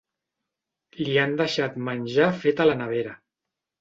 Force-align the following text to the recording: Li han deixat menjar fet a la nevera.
Li 1.01 1.13
han 1.25 1.37
deixat 1.41 1.77
menjar 1.91 2.31
fet 2.47 2.63
a 2.63 2.71
la 2.71 2.79
nevera. 2.81 3.15